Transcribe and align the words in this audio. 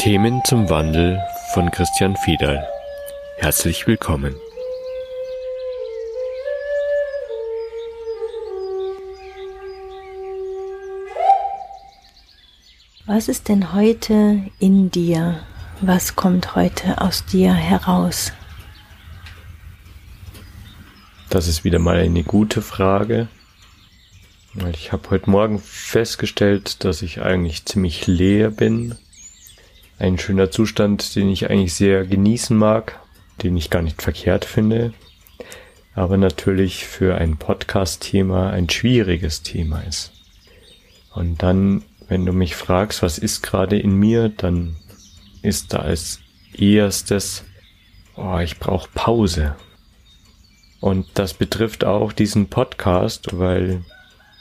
Themen 0.00 0.42
zum 0.46 0.70
Wandel 0.70 1.22
von 1.52 1.70
Christian 1.70 2.16
Fiedal. 2.16 2.66
Herzlich 3.36 3.86
willkommen. 3.86 4.34
Was 13.04 13.28
ist 13.28 13.50
denn 13.50 13.74
heute 13.74 14.40
in 14.58 14.90
dir? 14.90 15.40
Was 15.82 16.16
kommt 16.16 16.54
heute 16.54 17.02
aus 17.02 17.26
dir 17.26 17.52
heraus? 17.52 18.32
Das 21.28 21.46
ist 21.46 21.62
wieder 21.62 21.78
mal 21.78 21.98
eine 21.98 22.24
gute 22.24 22.62
Frage. 22.62 23.28
Ich 24.72 24.92
habe 24.92 25.10
heute 25.10 25.28
Morgen 25.28 25.58
festgestellt, 25.58 26.84
dass 26.84 27.02
ich 27.02 27.20
eigentlich 27.20 27.66
ziemlich 27.66 28.06
leer 28.06 28.50
bin. 28.50 28.96
Ein 30.00 30.18
schöner 30.18 30.50
Zustand, 30.50 31.14
den 31.14 31.28
ich 31.28 31.48
eigentlich 31.48 31.74
sehr 31.74 32.04
genießen 32.04 32.56
mag, 32.56 32.98
den 33.42 33.56
ich 33.56 33.70
gar 33.70 33.82
nicht 33.82 34.02
verkehrt 34.02 34.44
finde, 34.44 34.92
aber 35.94 36.16
natürlich 36.16 36.86
für 36.86 37.14
ein 37.14 37.36
Podcast-Thema 37.36 38.50
ein 38.50 38.68
schwieriges 38.68 39.42
Thema 39.42 39.82
ist. 39.82 40.10
Und 41.14 41.42
dann 41.42 41.84
wenn 42.10 42.26
du 42.26 42.32
mich 42.32 42.56
fragst, 42.56 43.04
was 43.04 43.18
ist 43.18 43.40
gerade 43.40 43.78
in 43.78 43.94
mir, 43.94 44.30
dann 44.30 44.74
ist 45.42 45.72
da 45.72 45.78
als 45.78 46.18
erstes, 46.52 47.44
oh, 48.16 48.38
ich 48.38 48.58
brauche 48.58 48.88
Pause. 48.92 49.54
Und 50.80 51.06
das 51.14 51.34
betrifft 51.34 51.84
auch 51.84 52.12
diesen 52.12 52.48
Podcast, 52.48 53.38
weil 53.38 53.84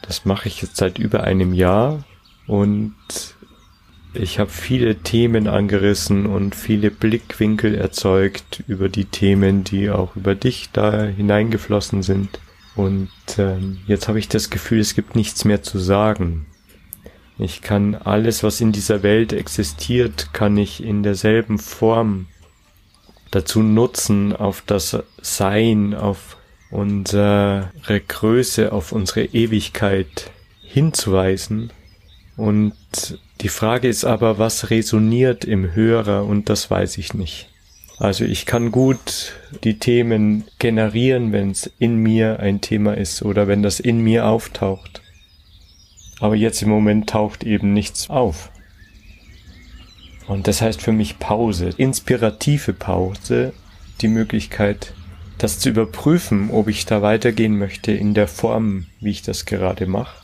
das 0.01 0.25
mache 0.25 0.47
ich 0.47 0.63
jetzt 0.63 0.77
seit 0.77 0.97
über 0.97 1.23
einem 1.23 1.53
Jahr 1.53 2.03
und 2.47 2.95
ich 4.13 4.39
habe 4.39 4.49
viele 4.49 4.95
Themen 4.95 5.47
angerissen 5.47 6.25
und 6.25 6.55
viele 6.55 6.89
Blickwinkel 6.89 7.75
erzeugt 7.75 8.63
über 8.67 8.89
die 8.89 9.05
Themen, 9.05 9.63
die 9.63 9.89
auch 9.89 10.15
über 10.15 10.35
dich 10.35 10.69
da 10.73 11.03
hineingeflossen 11.03 12.01
sind. 12.01 12.39
Und 12.75 13.09
ähm, 13.37 13.79
jetzt 13.85 14.07
habe 14.07 14.19
ich 14.19 14.27
das 14.27 14.49
Gefühl, 14.49 14.79
es 14.79 14.95
gibt 14.95 15.15
nichts 15.15 15.45
mehr 15.45 15.61
zu 15.61 15.77
sagen. 15.79 16.45
Ich 17.37 17.61
kann 17.61 17.95
alles, 17.95 18.43
was 18.43 18.61
in 18.61 18.71
dieser 18.71 19.03
Welt 19.03 19.31
existiert, 19.31 20.33
kann 20.33 20.57
ich 20.57 20.83
in 20.83 21.03
derselben 21.03 21.59
Form 21.59 22.27
dazu 23.31 23.61
nutzen, 23.61 24.35
auf 24.35 24.63
das 24.65 24.97
Sein, 25.21 25.93
auf 25.93 26.37
unsere 26.71 27.71
Größe, 28.07 28.71
auf 28.71 28.91
unsere 28.91 29.23
Ewigkeit 29.25 30.31
hinzuweisen. 30.61 31.71
Und 32.35 32.73
die 33.41 33.49
Frage 33.49 33.87
ist 33.87 34.03
aber, 34.03 34.37
was 34.37 34.69
resoniert 34.69 35.45
im 35.45 35.73
Hörer 35.73 36.25
und 36.25 36.49
das 36.49 36.69
weiß 36.69 36.97
ich 36.97 37.13
nicht. 37.13 37.49
Also 37.97 38.23
ich 38.23 38.45
kann 38.45 38.71
gut 38.71 39.33
die 39.63 39.77
Themen 39.77 40.45
generieren, 40.57 41.31
wenn 41.31 41.51
es 41.51 41.69
in 41.79 41.97
mir 41.97 42.39
ein 42.39 42.61
Thema 42.61 42.95
ist 42.95 43.23
oder 43.23 43.47
wenn 43.47 43.61
das 43.61 43.79
in 43.79 43.99
mir 43.99 44.25
auftaucht. 44.25 45.01
Aber 46.19 46.35
jetzt 46.35 46.61
im 46.61 46.69
Moment 46.69 47.09
taucht 47.09 47.43
eben 47.43 47.73
nichts 47.73 48.09
auf. 48.09 48.51
Und 50.27 50.47
das 50.47 50.61
heißt 50.61 50.81
für 50.81 50.91
mich 50.91 51.19
Pause, 51.19 51.71
inspirative 51.75 52.73
Pause, 52.73 53.53
die 54.01 54.07
Möglichkeit, 54.07 54.93
das 55.37 55.59
zu 55.59 55.69
überprüfen, 55.69 56.51
ob 56.51 56.67
ich 56.67 56.85
da 56.85 57.01
weitergehen 57.01 57.57
möchte 57.57 57.91
in 57.91 58.13
der 58.13 58.27
Form, 58.27 58.85
wie 58.99 59.11
ich 59.11 59.23
das 59.23 59.45
gerade 59.45 59.87
mache. 59.87 60.15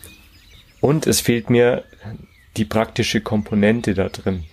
Und 0.80 1.08
es 1.08 1.22
fehlt 1.22 1.50
mir 1.50 1.84
die 2.58 2.66
praktische 2.66 3.22
Komponente 3.22 3.94
da 3.94 4.10
drin. 4.10 4.44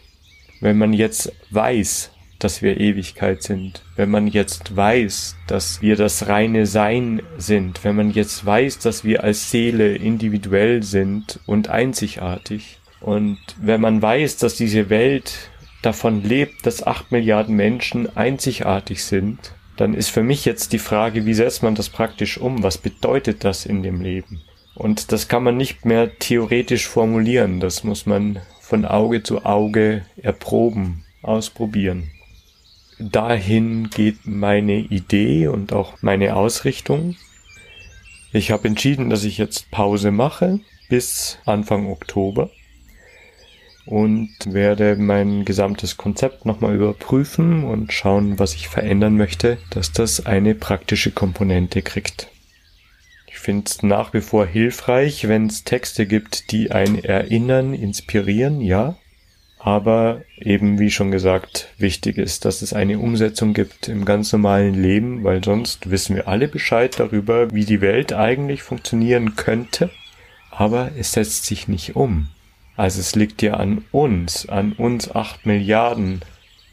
Wenn 0.60 0.78
man 0.78 0.92
jetzt 0.92 1.32
weiß, 1.50 2.10
dass 2.38 2.62
wir 2.62 2.80
Ewigkeit 2.80 3.42
sind, 3.42 3.82
wenn 3.96 4.10
man 4.10 4.26
jetzt 4.26 4.74
weiß, 4.74 5.36
dass 5.46 5.80
wir 5.80 5.96
das 5.96 6.28
reine 6.28 6.66
Sein 6.66 7.22
sind, 7.38 7.84
wenn 7.84 7.96
man 7.96 8.10
jetzt 8.10 8.44
weiß, 8.44 8.80
dass 8.80 9.04
wir 9.04 9.22
als 9.22 9.50
Seele 9.50 9.94
individuell 9.94 10.82
sind 10.82 11.38
und 11.46 11.68
einzigartig, 11.68 12.78
und 13.00 13.38
wenn 13.60 13.80
man 13.80 14.00
weiß, 14.00 14.36
dass 14.36 14.54
diese 14.54 14.88
Welt 14.88 15.50
davon 15.82 16.22
lebt, 16.22 16.64
dass 16.66 16.86
acht 16.86 17.10
Milliarden 17.10 17.56
Menschen 17.56 18.16
einzigartig 18.16 19.04
sind, 19.04 19.54
dann 19.76 19.94
ist 19.94 20.10
für 20.10 20.22
mich 20.22 20.44
jetzt 20.44 20.72
die 20.72 20.78
Frage, 20.78 21.26
wie 21.26 21.34
setzt 21.34 21.64
man 21.64 21.74
das 21.74 21.88
praktisch 21.88 22.38
um? 22.38 22.62
Was 22.62 22.78
bedeutet 22.78 23.42
das 23.44 23.66
in 23.66 23.82
dem 23.82 24.00
Leben? 24.00 24.42
Und 24.82 25.12
das 25.12 25.28
kann 25.28 25.44
man 25.44 25.56
nicht 25.56 25.84
mehr 25.84 26.18
theoretisch 26.18 26.88
formulieren, 26.88 27.60
das 27.60 27.84
muss 27.84 28.04
man 28.06 28.40
von 28.60 28.84
Auge 28.84 29.22
zu 29.22 29.44
Auge 29.44 30.04
erproben, 30.16 31.04
ausprobieren 31.22 32.10
dahin 33.10 33.90
geht 33.90 34.26
meine 34.26 34.76
Idee 34.76 35.48
und 35.48 35.72
auch 35.72 36.00
meine 36.02 36.36
Ausrichtung. 36.36 37.16
Ich 38.32 38.50
habe 38.50 38.68
entschieden, 38.68 39.10
dass 39.10 39.24
ich 39.24 39.38
jetzt 39.38 39.70
Pause 39.70 40.10
mache 40.10 40.60
bis 40.88 41.38
Anfang 41.44 41.90
Oktober 41.90 42.50
und 43.84 44.30
werde 44.46 44.96
mein 44.96 45.44
gesamtes 45.44 45.96
Konzept 45.96 46.46
nochmal 46.46 46.74
überprüfen 46.74 47.64
und 47.64 47.92
schauen, 47.92 48.38
was 48.38 48.54
ich 48.54 48.68
verändern 48.68 49.16
möchte, 49.16 49.58
dass 49.70 49.92
das 49.92 50.24
eine 50.24 50.54
praktische 50.54 51.10
Komponente 51.10 51.82
kriegt. 51.82 52.31
Ich 53.42 53.46
finde 53.46 53.64
es 53.68 53.82
nach 53.82 54.14
wie 54.14 54.20
vor 54.20 54.46
hilfreich, 54.46 55.26
wenn 55.26 55.48
es 55.48 55.64
Texte 55.64 56.06
gibt, 56.06 56.52
die 56.52 56.70
ein 56.70 57.02
erinnern, 57.02 57.74
inspirieren, 57.74 58.60
ja, 58.60 58.94
aber 59.58 60.22
eben, 60.38 60.78
wie 60.78 60.92
schon 60.92 61.10
gesagt, 61.10 61.66
wichtig 61.76 62.18
ist, 62.18 62.44
dass 62.44 62.62
es 62.62 62.72
eine 62.72 63.00
Umsetzung 63.00 63.52
gibt 63.52 63.88
im 63.88 64.04
ganz 64.04 64.32
normalen 64.32 64.80
Leben, 64.80 65.24
weil 65.24 65.42
sonst 65.42 65.90
wissen 65.90 66.14
wir 66.14 66.28
alle 66.28 66.46
Bescheid 66.46 67.00
darüber, 67.00 67.52
wie 67.52 67.64
die 67.64 67.80
Welt 67.80 68.12
eigentlich 68.12 68.62
funktionieren 68.62 69.34
könnte, 69.34 69.90
aber 70.52 70.92
es 70.96 71.10
setzt 71.10 71.46
sich 71.46 71.66
nicht 71.66 71.96
um. 71.96 72.28
Also 72.76 73.00
es 73.00 73.16
liegt 73.16 73.42
ja 73.42 73.54
an 73.54 73.84
uns, 73.90 74.48
an 74.48 74.72
uns 74.72 75.10
acht 75.10 75.46
Milliarden, 75.46 76.20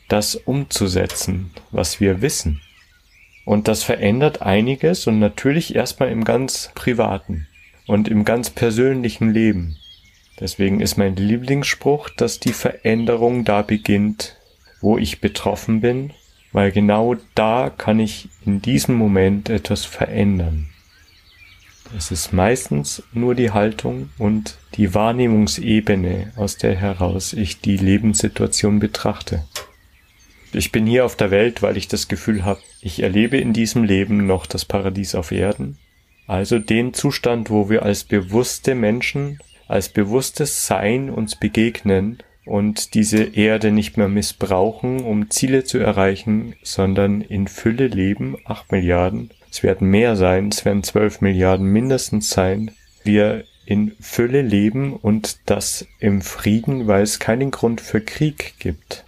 das 0.07 0.35
umzusetzen, 0.35 1.49
was 1.71 1.99
wir 1.99 2.21
wissen. 2.21 2.61
Und 3.45 3.67
das 3.67 3.83
verändert 3.83 4.41
einiges 4.41 5.07
und 5.07 5.19
natürlich 5.19 5.75
erstmal 5.75 6.09
im 6.09 6.23
ganz 6.23 6.71
privaten 6.75 7.47
und 7.87 8.07
im 8.07 8.25
ganz 8.25 8.49
persönlichen 8.49 9.33
Leben. 9.33 9.77
Deswegen 10.39 10.79
ist 10.79 10.97
mein 10.97 11.15
Lieblingsspruch, 11.15 12.09
dass 12.09 12.39
die 12.39 12.53
Veränderung 12.53 13.43
da 13.43 13.61
beginnt, 13.61 14.37
wo 14.81 14.97
ich 14.97 15.19
betroffen 15.19 15.81
bin, 15.81 16.13
weil 16.51 16.71
genau 16.71 17.15
da 17.35 17.69
kann 17.75 17.99
ich 17.99 18.29
in 18.45 18.61
diesem 18.61 18.95
Moment 18.95 19.49
etwas 19.49 19.85
verändern. 19.85 20.69
Es 21.97 22.11
ist 22.11 22.33
meistens 22.33 23.03
nur 23.13 23.33
die 23.33 23.51
Haltung 23.51 24.09
und 24.17 24.57
die 24.75 24.93
Wahrnehmungsebene, 24.93 26.33
aus 26.35 26.57
der 26.57 26.75
heraus 26.75 27.33
ich 27.33 27.61
die 27.61 27.77
Lebenssituation 27.77 28.79
betrachte. 28.79 29.43
Ich 30.51 30.71
bin 30.71 30.85
hier 30.85 31.05
auf 31.05 31.15
der 31.15 31.31
Welt, 31.31 31.61
weil 31.61 31.77
ich 31.77 31.87
das 31.87 32.07
Gefühl 32.07 32.43
habe, 32.45 32.61
ich 32.81 33.03
erlebe 33.03 33.37
in 33.37 33.53
diesem 33.53 33.83
Leben 33.83 34.25
noch 34.25 34.45
das 34.45 34.65
Paradies 34.65 35.15
auf 35.15 35.31
Erden, 35.31 35.77
also 36.27 36.59
den 36.59 36.93
Zustand, 36.93 37.49
wo 37.49 37.69
wir 37.69 37.83
als 37.83 38.03
bewusste 38.03 38.75
Menschen 38.75 39.39
als 39.69 39.87
bewusstes 39.87 40.65
Sein 40.65 41.09
uns 41.09 41.35
begegnen 41.35 42.17
und 42.43 42.95
diese 42.95 43.23
Erde 43.23 43.71
nicht 43.71 43.97
mehr 43.97 44.07
missbrauchen, 44.09 45.01
um 45.01 45.29
Ziele 45.29 45.63
zu 45.63 45.77
erreichen, 45.77 46.55
sondern 46.63 47.21
in 47.21 47.47
Fülle 47.47 47.87
leben, 47.87 48.35
acht 48.45 48.71
Milliarden. 48.71 49.29
Es 49.51 49.61
werden 49.61 49.89
mehr 49.89 50.15
sein, 50.15 50.49
es 50.49 50.65
werden 50.65 50.83
zwölf 50.83 51.21
Milliarden 51.21 51.67
mindestens 51.67 52.31
sein. 52.31 52.71
Wir 53.03 53.43
in 53.65 53.95
Fülle 53.99 54.41
leben 54.41 54.93
und 54.93 55.37
das 55.45 55.85
im 55.99 56.21
Frieden, 56.21 56.87
weil 56.87 57.03
es 57.03 57.19
keinen 57.19 57.51
Grund 57.51 57.79
für 57.79 58.01
Krieg 58.01 58.55
gibt. 58.57 59.05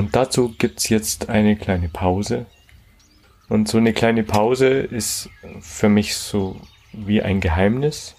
Und 0.00 0.16
dazu 0.16 0.54
gibt's 0.56 0.88
jetzt 0.88 1.28
eine 1.28 1.56
kleine 1.56 1.90
Pause. 1.90 2.46
Und 3.50 3.68
so 3.68 3.76
eine 3.76 3.92
kleine 3.92 4.22
Pause 4.22 4.68
ist 4.68 5.28
für 5.60 5.90
mich 5.90 6.16
so 6.16 6.58
wie 6.94 7.20
ein 7.20 7.40
Geheimnis, 7.40 8.16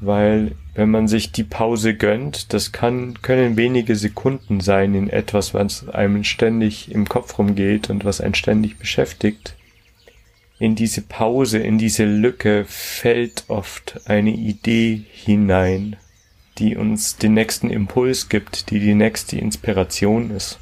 weil 0.00 0.56
wenn 0.74 0.90
man 0.90 1.06
sich 1.06 1.30
die 1.30 1.44
Pause 1.44 1.94
gönnt, 1.94 2.52
das 2.52 2.72
kann, 2.72 3.22
können 3.22 3.56
wenige 3.56 3.94
Sekunden 3.94 4.58
sein 4.58 4.96
in 4.96 5.08
etwas, 5.08 5.54
was 5.54 5.88
einem 5.88 6.24
ständig 6.24 6.90
im 6.90 7.08
Kopf 7.08 7.38
rumgeht 7.38 7.90
und 7.90 8.04
was 8.04 8.20
einen 8.20 8.34
ständig 8.34 8.76
beschäftigt. 8.80 9.54
In 10.58 10.74
diese 10.74 11.02
Pause, 11.02 11.58
in 11.58 11.78
diese 11.78 12.06
Lücke 12.06 12.64
fällt 12.66 13.44
oft 13.46 14.00
eine 14.06 14.32
Idee 14.32 15.04
hinein, 15.12 15.94
die 16.58 16.76
uns 16.76 17.18
den 17.18 17.34
nächsten 17.34 17.70
Impuls 17.70 18.28
gibt, 18.28 18.72
die 18.72 18.80
die 18.80 18.96
nächste 18.96 19.38
Inspiration 19.38 20.32
ist. 20.32 20.58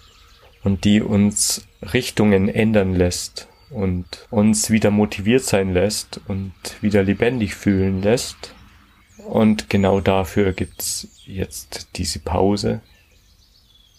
Und 0.66 0.82
die 0.82 1.00
uns 1.00 1.64
Richtungen 1.92 2.48
ändern 2.48 2.92
lässt 2.92 3.46
und 3.70 4.26
uns 4.30 4.68
wieder 4.68 4.90
motiviert 4.90 5.44
sein 5.44 5.72
lässt 5.72 6.20
und 6.26 6.52
wieder 6.80 7.04
lebendig 7.04 7.54
fühlen 7.54 8.02
lässt. 8.02 8.52
Und 9.28 9.70
genau 9.70 10.00
dafür 10.00 10.52
gibt's 10.52 11.22
jetzt 11.24 11.86
diese 11.94 12.18
Pause. 12.18 12.80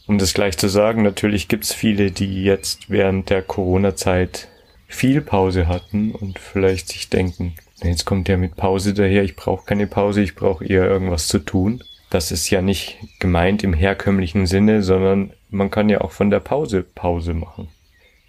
Um 0.07 0.17
das 0.17 0.33
gleich 0.33 0.57
zu 0.57 0.67
sagen, 0.67 1.03
natürlich 1.03 1.47
gibt's 1.47 1.73
viele, 1.73 2.11
die 2.11 2.43
jetzt 2.43 2.89
während 2.89 3.29
der 3.29 3.43
Corona-Zeit 3.43 4.49
viel 4.87 5.21
Pause 5.21 5.69
hatten 5.69 6.11
und 6.11 6.37
vielleicht 6.37 6.89
sich 6.89 7.09
denken, 7.09 7.55
jetzt 7.81 8.03
kommt 8.03 8.27
der 8.27 8.37
mit 8.37 8.57
Pause 8.57 8.93
daher, 8.93 9.23
ich 9.23 9.37
brauche 9.37 9.65
keine 9.65 9.87
Pause, 9.87 10.19
ich 10.19 10.35
brauche 10.35 10.65
eher 10.65 10.83
irgendwas 10.83 11.29
zu 11.29 11.39
tun. 11.39 11.81
Das 12.09 12.31
ist 12.31 12.49
ja 12.49 12.61
nicht 12.61 12.97
gemeint 13.19 13.63
im 13.63 13.73
herkömmlichen 13.73 14.47
Sinne, 14.47 14.81
sondern 14.81 15.33
man 15.49 15.69
kann 15.69 15.89
ja 15.89 16.01
auch 16.01 16.11
von 16.11 16.29
der 16.29 16.39
Pause 16.39 16.83
Pause 16.83 17.33
machen. 17.33 17.67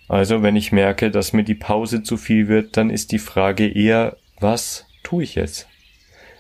Also 0.09 0.43
wenn 0.43 0.57
ich 0.57 0.73
merke, 0.73 1.11
dass 1.11 1.33
mir 1.33 1.45
die 1.45 1.55
Pause 1.55 2.03
zu 2.03 2.17
viel 2.17 2.49
wird, 2.49 2.77
dann 2.77 2.91
ist 2.91 3.13
die 3.13 3.19
Frage 3.19 3.69
eher, 3.69 4.17
was 4.41 4.87
tue 5.03 5.23
ich 5.23 5.35
jetzt? 5.35 5.69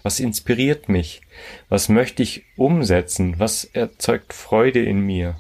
Was 0.02 0.20
inspiriert 0.20 0.88
mich? 0.88 1.20
Was 1.69 1.88
möchte 1.88 2.23
ich 2.23 2.44
umsetzen? 2.56 3.35
Was 3.38 3.64
erzeugt 3.64 4.32
Freude 4.32 4.82
in 4.82 5.00
mir? 5.00 5.37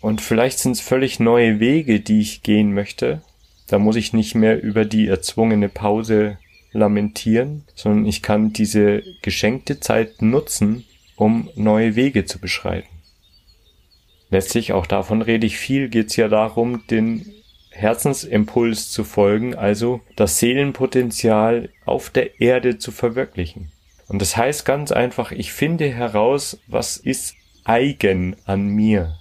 Und 0.00 0.20
vielleicht 0.20 0.58
sind 0.58 0.72
es 0.72 0.80
völlig 0.80 1.18
neue 1.18 1.60
Wege, 1.60 2.00
die 2.00 2.20
ich 2.20 2.42
gehen 2.42 2.74
möchte. 2.74 3.22
Da 3.66 3.78
muss 3.78 3.96
ich 3.96 4.12
nicht 4.12 4.34
mehr 4.34 4.62
über 4.62 4.84
die 4.84 5.08
erzwungene 5.08 5.68
Pause 5.68 6.38
lamentieren, 6.74 7.64
sondern 7.74 8.04
ich 8.04 8.22
kann 8.22 8.52
diese 8.52 9.02
geschenkte 9.22 9.80
Zeit 9.80 10.20
nutzen, 10.20 10.84
um 11.16 11.48
neue 11.54 11.96
Wege 11.96 12.26
zu 12.26 12.38
beschreiten. 12.38 12.88
Letztlich 14.30 14.72
auch 14.72 14.86
davon 14.86 15.22
rede 15.22 15.46
ich 15.46 15.56
viel, 15.56 15.88
geht 15.88 16.08
es 16.08 16.16
ja 16.16 16.28
darum, 16.28 16.86
den 16.88 17.32
Herzensimpuls 17.70 18.90
zu 18.90 19.04
folgen, 19.04 19.54
also 19.54 20.00
das 20.16 20.38
Seelenpotenzial 20.38 21.70
auf 21.84 22.10
der 22.10 22.40
Erde 22.40 22.78
zu 22.78 22.92
verwirklichen. 22.92 23.72
Und 24.06 24.20
das 24.20 24.36
heißt 24.36 24.64
ganz 24.64 24.92
einfach, 24.92 25.32
ich 25.32 25.52
finde 25.52 25.88
heraus, 25.88 26.58
was 26.66 26.96
ist 26.96 27.36
eigen 27.64 28.36
an 28.44 28.66
mir? 28.66 29.16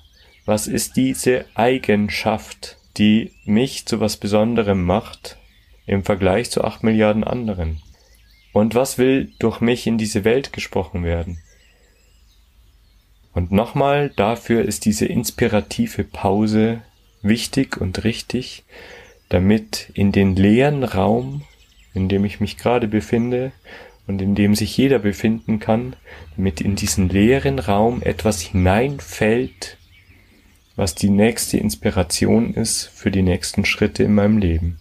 Was 0.46 0.68
ist 0.68 0.98
diese 0.98 1.46
Eigenschaft, 1.56 2.78
die 2.98 3.32
mich 3.46 3.86
zu 3.86 4.00
was 4.00 4.18
Besonderem 4.18 4.84
macht 4.84 5.38
im 5.86 6.04
Vergleich 6.04 6.52
zu 6.52 6.64
acht 6.64 6.84
Milliarden 6.84 7.24
anderen? 7.24 7.82
Und 8.54 8.76
was 8.76 8.98
will 8.98 9.32
durch 9.40 9.62
mich 9.62 9.88
in 9.88 9.98
diese 9.98 10.24
Welt 10.24 10.54
gesprochen 10.54 11.04
werden? 11.04 11.40
Und 13.34 13.52
nochmal, 13.52 14.12
dafür 14.16 14.64
ist 14.64 14.86
diese 14.86 15.06
inspirative 15.06 16.04
Pause 16.04 16.82
wichtig 17.24 17.78
und 17.78 18.04
richtig, 18.04 18.64
damit 19.30 19.90
in 19.96 20.12
den 20.12 20.36
leeren 20.36 20.84
Raum, 20.84 21.42
in 21.96 22.10
dem 22.10 22.26
ich 22.26 22.40
mich 22.40 22.58
gerade 22.58 22.88
befinde 22.88 23.52
und 24.06 24.22
in 24.22 24.36
dem 24.36 24.54
sich 24.54 24.78
jeder 24.78 25.00
befinden 25.00 25.60
kann, 25.60 25.96
damit 26.36 26.62
in 26.62 26.76
diesen 26.76 27.10
leeren 27.10 27.58
Raum 27.58 28.04
etwas 28.04 28.42
hineinfällt, 28.42 29.78
was 30.76 30.94
die 30.94 31.10
nächste 31.10 31.58
Inspiration 31.58 32.54
ist 32.54 32.86
für 32.86 33.10
die 33.10 33.22
nächsten 33.22 33.66
Schritte 33.66 34.04
in 34.04 34.14
meinem 34.14 34.38
Leben. 34.38 34.78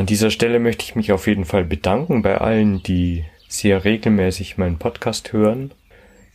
An 0.00 0.06
dieser 0.06 0.30
Stelle 0.30 0.60
möchte 0.60 0.82
ich 0.82 0.96
mich 0.96 1.12
auf 1.12 1.26
jeden 1.26 1.44
Fall 1.44 1.62
bedanken 1.62 2.22
bei 2.22 2.38
allen, 2.38 2.82
die 2.82 3.26
sehr 3.48 3.84
regelmäßig 3.84 4.56
meinen 4.56 4.78
Podcast 4.78 5.34
hören. 5.34 5.72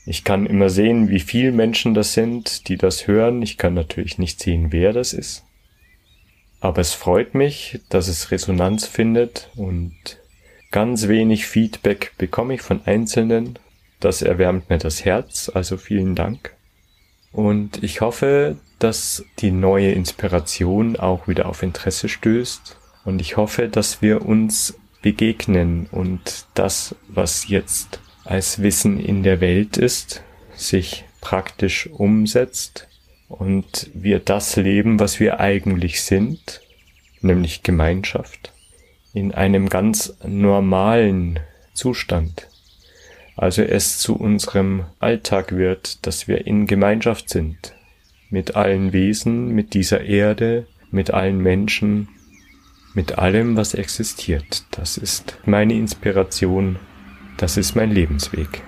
Ich 0.05 0.23
kann 0.23 0.45
immer 0.45 0.69
sehen, 0.69 1.09
wie 1.09 1.19
viele 1.19 1.51
Menschen 1.51 1.95
das 1.95 2.13
sind, 2.13 2.67
die 2.67 2.77
das 2.77 3.07
hören. 3.07 3.41
Ich 3.41 3.57
kann 3.57 3.73
natürlich 3.73 4.19
nicht 4.19 4.39
sehen, 4.39 4.67
wer 4.71 4.93
das 4.93 5.13
ist. 5.13 5.45
Aber 6.59 6.79
es 6.79 6.93
freut 6.93 7.33
mich, 7.33 7.79
dass 7.89 8.07
es 8.07 8.29
Resonanz 8.29 8.85
findet 8.85 9.49
und 9.55 9.95
ganz 10.69 11.07
wenig 11.07 11.47
Feedback 11.47 12.11
bekomme 12.19 12.53
ich 12.53 12.61
von 12.61 12.85
Einzelnen. 12.85 13.57
Das 13.99 14.21
erwärmt 14.21 14.69
mir 14.69 14.77
das 14.77 15.05
Herz, 15.05 15.49
also 15.51 15.77
vielen 15.77 16.13
Dank. 16.13 16.53
Und 17.31 17.81
ich 17.83 18.01
hoffe, 18.01 18.57
dass 18.77 19.25
die 19.39 19.49
neue 19.49 19.91
Inspiration 19.91 20.97
auch 20.97 21.27
wieder 21.27 21.49
auf 21.49 21.63
Interesse 21.63 22.09
stößt 22.09 22.77
und 23.05 23.21
ich 23.21 23.37
hoffe, 23.37 23.69
dass 23.69 24.01
wir 24.01 24.25
uns 24.25 24.77
begegnen 25.01 25.87
und 25.91 26.47
das, 26.55 26.95
was 27.07 27.47
jetzt 27.47 27.99
als 28.23 28.61
Wissen 28.61 28.99
in 28.99 29.21
der 29.21 29.39
Welt 29.39 29.77
ist, 29.77 30.23
sich 30.55 31.05
praktisch 31.21 31.87
umsetzt 31.87 32.87
und 33.29 33.89
wir 33.93 34.19
das 34.19 34.55
leben, 34.55 34.99
was 34.99 35.19
wir 35.19 35.39
eigentlich 35.39 36.01
sind, 36.01 36.61
nämlich 37.21 37.63
Gemeinschaft, 37.63 38.51
in 39.13 39.33
einem 39.33 39.69
ganz 39.69 40.17
normalen 40.25 41.39
Zustand. 41.73 42.47
Also 43.35 43.61
es 43.61 43.99
zu 43.99 44.15
unserem 44.15 44.85
Alltag 44.99 45.51
wird, 45.51 46.05
dass 46.07 46.27
wir 46.27 46.47
in 46.47 46.65
Gemeinschaft 46.67 47.29
sind, 47.29 47.73
mit 48.29 48.55
allen 48.55 48.93
Wesen, 48.93 49.49
mit 49.49 49.73
dieser 49.73 50.01
Erde, 50.01 50.67
mit 50.89 51.11
allen 51.11 51.39
Menschen, 51.39 52.07
mit 52.95 53.17
allem, 53.17 53.57
was 53.57 53.73
existiert. 53.73 54.63
Das 54.71 54.97
ist 54.97 55.37
meine 55.45 55.73
Inspiration, 55.73 56.79
das 57.37 57.57
ist 57.57 57.75
mein 57.75 57.91
Lebensweg. 57.91 58.63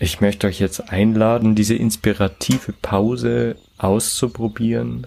Ich 0.00 0.20
möchte 0.20 0.46
euch 0.46 0.60
jetzt 0.60 0.90
einladen, 0.90 1.54
diese 1.54 1.74
inspirative 1.74 2.72
Pause 2.72 3.56
auszuprobieren, 3.78 5.06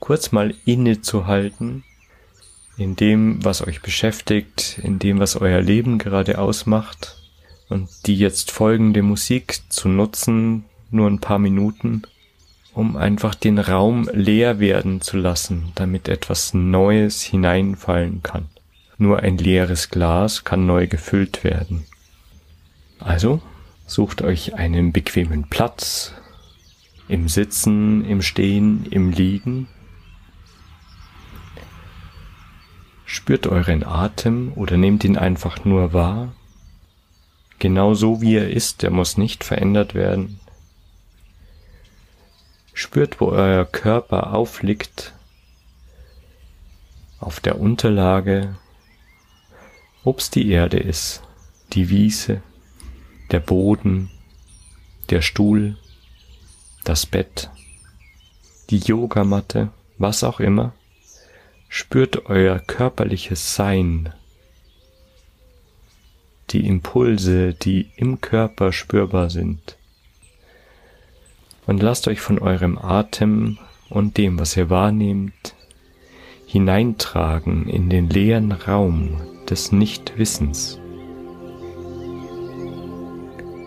kurz 0.00 0.32
mal 0.32 0.54
innezuhalten 0.64 1.84
in 2.76 2.96
dem, 2.96 3.44
was 3.44 3.66
euch 3.66 3.82
beschäftigt, 3.82 4.78
in 4.82 4.98
dem, 4.98 5.18
was 5.18 5.36
euer 5.36 5.60
Leben 5.60 5.98
gerade 5.98 6.38
ausmacht 6.38 7.16
und 7.68 7.88
die 8.06 8.16
jetzt 8.16 8.50
folgende 8.50 9.02
Musik 9.02 9.60
zu 9.68 9.88
nutzen, 9.88 10.64
nur 10.90 11.08
ein 11.08 11.20
paar 11.20 11.38
Minuten, 11.38 12.02
um 12.72 12.96
einfach 12.96 13.34
den 13.34 13.58
Raum 13.58 14.08
leer 14.12 14.60
werden 14.60 15.00
zu 15.00 15.16
lassen, 15.16 15.72
damit 15.74 16.08
etwas 16.08 16.54
Neues 16.54 17.22
hineinfallen 17.22 18.22
kann. 18.22 18.48
Nur 18.98 19.20
ein 19.20 19.38
leeres 19.38 19.90
Glas 19.90 20.44
kann 20.44 20.66
neu 20.66 20.86
gefüllt 20.86 21.44
werden. 21.44 21.84
Also 22.98 23.40
sucht 23.86 24.22
euch 24.22 24.54
einen 24.54 24.92
bequemen 24.92 25.48
Platz, 25.48 26.12
im 27.08 27.28
Sitzen, 27.28 28.04
im 28.04 28.22
Stehen, 28.22 28.86
im 28.90 29.10
Liegen 29.10 29.68
Spürt 33.12 33.48
euren 33.48 33.82
Atem 33.82 34.52
oder 34.54 34.76
nehmt 34.76 35.02
ihn 35.02 35.16
einfach 35.18 35.64
nur 35.64 35.92
wahr. 35.92 36.32
Genau 37.58 37.92
so 37.92 38.20
wie 38.20 38.36
er 38.36 38.50
ist, 38.50 38.84
er 38.84 38.92
muss 38.92 39.16
nicht 39.16 39.42
verändert 39.42 39.94
werden. 39.96 40.38
Spürt, 42.72 43.20
wo 43.20 43.30
euer 43.30 43.64
Körper 43.64 44.32
aufliegt, 44.32 45.12
auf 47.18 47.40
der 47.40 47.58
Unterlage, 47.58 48.54
ob's 50.04 50.30
die 50.30 50.48
Erde 50.48 50.78
ist, 50.78 51.24
die 51.72 51.88
Wiese, 51.90 52.42
der 53.32 53.40
Boden, 53.40 54.08
der 55.10 55.20
Stuhl, 55.20 55.76
das 56.84 57.06
Bett, 57.06 57.50
die 58.70 58.78
Yogamatte, 58.78 59.70
was 59.98 60.22
auch 60.22 60.38
immer. 60.38 60.74
Spürt 61.72 62.26
euer 62.26 62.58
körperliches 62.58 63.54
Sein, 63.54 64.12
die 66.50 66.66
Impulse, 66.66 67.54
die 67.54 67.92
im 67.94 68.20
Körper 68.20 68.72
spürbar 68.72 69.30
sind. 69.30 69.76
Und 71.68 71.80
lasst 71.80 72.08
euch 72.08 72.20
von 72.20 72.40
eurem 72.40 72.76
Atem 72.76 73.58
und 73.88 74.16
dem, 74.16 74.40
was 74.40 74.56
ihr 74.56 74.68
wahrnehmt, 74.68 75.54
hineintragen 76.44 77.68
in 77.68 77.88
den 77.88 78.10
leeren 78.10 78.50
Raum 78.50 79.20
des 79.48 79.70
Nichtwissens. 79.70 80.80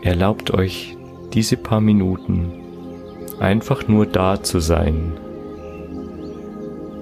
Erlaubt 0.02 0.52
euch 0.52 0.98
diese 1.34 1.56
paar 1.56 1.80
Minuten 1.80 2.52
einfach 3.40 3.88
nur 3.88 4.06
da 4.06 4.44
zu 4.44 4.60
sein 4.60 5.14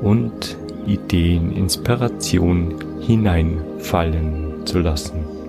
und 0.03 0.60
Ideen, 0.87 1.51
Inspiration 1.51 2.75
hineinfallen 3.01 4.65
zu 4.65 4.79
lassen. 4.79 5.40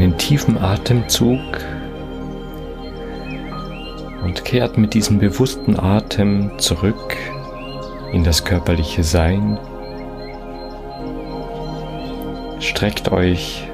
Einen 0.00 0.16
tiefen 0.16 0.56
Atemzug 0.58 1.40
und 4.22 4.44
kehrt 4.44 4.78
mit 4.78 4.94
diesem 4.94 5.18
bewussten 5.18 5.76
Atem 5.76 6.52
zurück 6.58 7.16
in 8.12 8.22
das 8.22 8.44
körperliche 8.44 9.02
Sein. 9.02 9.58
Streckt 12.60 13.10
euch, 13.10 13.66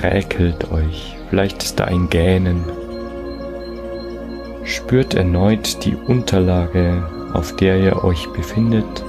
räkelt 0.00 0.72
euch, 0.72 1.18
vielleicht 1.28 1.62
ist 1.64 1.78
da 1.78 1.84
ein 1.84 2.08
Gähnen. 2.08 2.64
Spürt 4.64 5.12
erneut 5.12 5.84
die 5.84 5.96
Unterlage, 5.96 7.02
auf 7.34 7.54
der 7.56 7.78
ihr 7.78 8.04
euch 8.04 8.26
befindet 8.32 9.04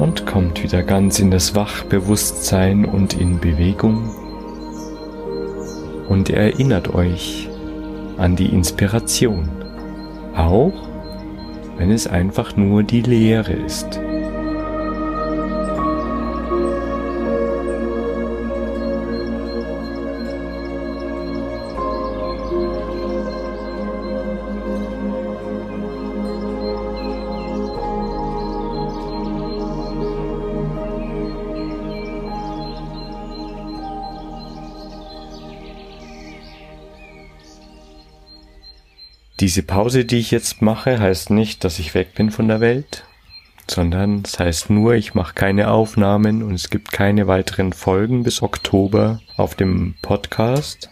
und 0.00 0.26
kommt 0.26 0.64
wieder 0.64 0.82
ganz 0.82 1.20
in 1.20 1.30
das 1.30 1.54
Wachbewusstsein 1.54 2.84
und 2.84 3.14
in 3.14 3.38
Bewegung 3.38 4.23
und 6.08 6.30
erinnert 6.30 6.94
euch 6.94 7.48
an 8.16 8.36
die 8.36 8.48
Inspiration, 8.48 9.48
auch 10.36 10.72
wenn 11.76 11.90
es 11.90 12.06
einfach 12.06 12.56
nur 12.56 12.82
die 12.82 13.02
Leere 13.02 13.52
ist. 13.52 14.00
Diese 39.44 39.62
Pause, 39.62 40.06
die 40.06 40.20
ich 40.20 40.30
jetzt 40.30 40.62
mache, 40.62 40.98
heißt 40.98 41.28
nicht, 41.28 41.64
dass 41.64 41.78
ich 41.78 41.92
weg 41.92 42.14
bin 42.14 42.30
von 42.30 42.48
der 42.48 42.60
Welt, 42.60 43.04
sondern 43.68 44.22
es 44.24 44.38
heißt 44.38 44.70
nur, 44.70 44.94
ich 44.94 45.12
mache 45.12 45.34
keine 45.34 45.70
Aufnahmen 45.70 46.42
und 46.42 46.54
es 46.54 46.70
gibt 46.70 46.92
keine 46.92 47.26
weiteren 47.26 47.74
Folgen 47.74 48.22
bis 48.22 48.40
Oktober 48.40 49.20
auf 49.36 49.54
dem 49.54 49.96
Podcast. 50.00 50.88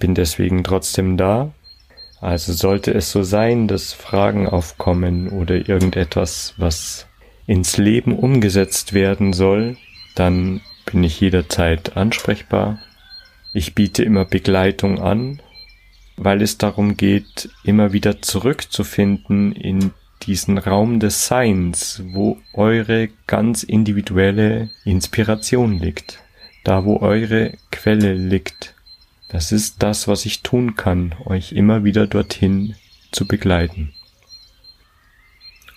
Bin 0.00 0.16
deswegen 0.16 0.64
trotzdem 0.64 1.16
da. 1.16 1.52
Also 2.20 2.54
sollte 2.54 2.92
es 2.92 3.12
so 3.12 3.22
sein, 3.22 3.68
dass 3.68 3.92
Fragen 3.92 4.48
aufkommen 4.48 5.28
oder 5.28 5.68
irgendetwas, 5.68 6.54
was 6.56 7.06
ins 7.46 7.76
Leben 7.76 8.18
umgesetzt 8.18 8.94
werden 8.94 9.32
soll, 9.32 9.76
dann 10.16 10.60
bin 10.86 11.04
ich 11.04 11.20
jederzeit 11.20 11.96
ansprechbar. 11.96 12.80
Ich 13.54 13.76
biete 13.76 14.02
immer 14.02 14.24
Begleitung 14.24 15.00
an, 15.00 15.40
weil 16.16 16.42
es 16.42 16.58
darum 16.58 16.96
geht, 16.96 17.48
immer 17.64 17.92
wieder 17.92 18.22
zurückzufinden 18.22 19.52
in 19.52 19.92
diesen 20.22 20.58
Raum 20.58 21.00
des 21.00 21.26
Seins, 21.26 22.02
wo 22.06 22.38
eure 22.52 23.08
ganz 23.26 23.62
individuelle 23.62 24.70
Inspiration 24.84 25.78
liegt, 25.78 26.20
da 26.64 26.84
wo 26.84 26.98
eure 27.00 27.54
Quelle 27.70 28.14
liegt. 28.14 28.74
Das 29.28 29.50
ist 29.50 29.82
das, 29.82 30.08
was 30.08 30.26
ich 30.26 30.42
tun 30.42 30.76
kann, 30.76 31.14
euch 31.24 31.52
immer 31.52 31.84
wieder 31.84 32.06
dorthin 32.06 32.76
zu 33.10 33.26
begleiten. 33.26 33.92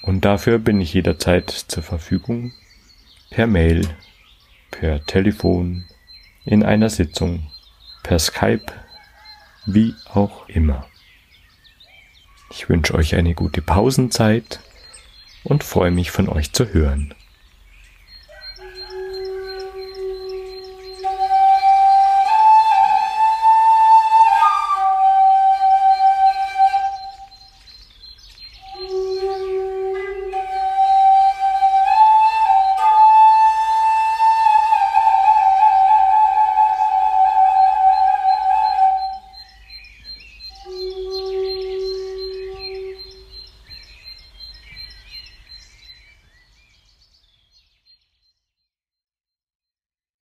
Und 0.01 0.25
dafür 0.25 0.59
bin 0.59 0.79
ich 0.81 0.93
jederzeit 0.93 1.49
zur 1.49 1.81
Verfügung, 1.81 2.53
per 3.31 3.47
Mail, 3.47 3.87
per 4.69 5.03
Telefon, 5.05 5.85
in 6.45 6.63
einer 6.63 6.89
Sitzung, 6.89 7.47
per 8.03 8.19
Skype, 8.19 8.71
wie 9.65 9.95
auch 10.13 10.47
immer. 10.47 10.85
Ich 12.51 12.69
wünsche 12.69 12.93
euch 12.93 13.15
eine 13.15 13.33
gute 13.33 13.61
Pausenzeit 13.61 14.59
und 15.43 15.63
freue 15.63 15.91
mich 15.91 16.11
von 16.11 16.29
euch 16.29 16.53
zu 16.53 16.73
hören. 16.73 17.13